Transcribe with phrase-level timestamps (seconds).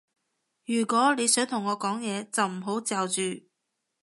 [0.65, 3.21] 如果你想同我講嘢，就唔好嚼住